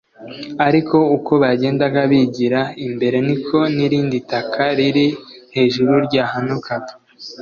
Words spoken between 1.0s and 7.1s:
uko bagendaga bigira imbere niko n’irindi taka riri hejuru ryahanukaga